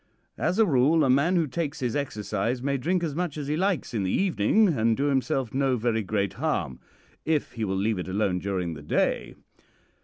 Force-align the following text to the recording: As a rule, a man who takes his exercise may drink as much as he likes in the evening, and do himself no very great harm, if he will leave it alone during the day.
As 0.39 0.57
a 0.57 0.65
rule, 0.65 1.03
a 1.03 1.11
man 1.11 1.35
who 1.35 1.45
takes 1.45 1.79
his 1.79 1.95
exercise 1.95 2.63
may 2.63 2.75
drink 2.75 3.03
as 3.03 3.13
much 3.13 3.37
as 3.37 3.45
he 3.47 3.55
likes 3.55 3.93
in 3.93 4.01
the 4.01 4.09
evening, 4.11 4.69
and 4.69 4.97
do 4.97 5.03
himself 5.03 5.53
no 5.53 5.77
very 5.77 6.01
great 6.01 6.33
harm, 6.33 6.79
if 7.23 7.51
he 7.51 7.63
will 7.63 7.75
leave 7.77 7.99
it 7.99 8.07
alone 8.07 8.39
during 8.39 8.73
the 8.73 8.81
day. 8.81 9.35